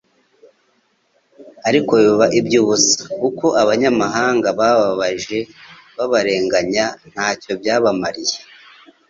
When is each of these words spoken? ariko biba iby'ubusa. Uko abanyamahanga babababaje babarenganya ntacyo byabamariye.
ariko 1.67 1.91
biba 2.03 2.25
iby'ubusa. 2.39 2.97
Uko 3.27 3.45
abanyamahanga 3.61 4.47
babababaje 4.59 5.39
babarenganya 5.97 6.85
ntacyo 7.11 7.51
byabamariye. 7.61 8.37